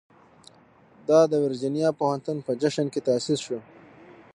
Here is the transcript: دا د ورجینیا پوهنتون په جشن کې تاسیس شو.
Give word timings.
دا 1.09 1.19
د 1.31 1.33
ورجینیا 1.43 1.89
پوهنتون 1.99 2.37
په 2.45 2.51
جشن 2.61 2.85
کې 2.93 2.99
تاسیس 3.07 3.39
شو. 3.45 3.59